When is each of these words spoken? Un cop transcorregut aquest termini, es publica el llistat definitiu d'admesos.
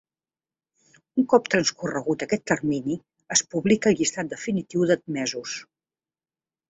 Un 1.23 1.27
cop 1.33 1.49
transcorregut 1.55 2.25
aquest 2.27 2.43
termini, 2.53 2.97
es 3.37 3.43
publica 3.55 3.93
el 3.93 4.01
llistat 4.01 4.33
definitiu 4.33 4.89
d'admesos. 4.93 5.55